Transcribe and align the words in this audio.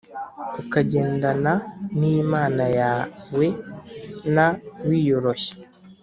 ukagendana 0.61 1.53
n 1.97 1.99
Imana 2.21 2.63
yawen 2.79 3.53
wiyoroshya 4.87 5.53